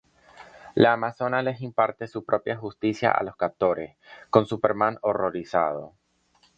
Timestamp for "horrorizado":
5.03-5.93